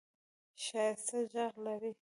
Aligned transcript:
ښایسته 0.63 1.17
ږغ 1.31 1.53
لرې! 1.65 1.89